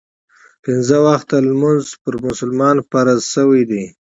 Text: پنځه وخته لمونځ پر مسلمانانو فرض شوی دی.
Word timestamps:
پنځه 0.63 0.97
وخته 1.07 1.35
لمونځ 1.47 1.85
پر 2.03 2.13
مسلمانانو 2.25 2.81
فرض 2.91 3.19
شوی 3.33 3.63
دی. 3.69 3.83